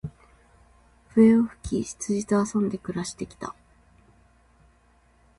[1.13, 3.53] 笛を吹き、羊と遊んで暮して来た。